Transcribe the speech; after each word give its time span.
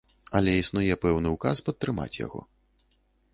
Але 0.37 0.53
існуе 0.59 0.95
пэўны 1.03 1.33
ўказ, 1.35 1.57
падтрымаць 1.67 2.19
яго. 2.25 2.41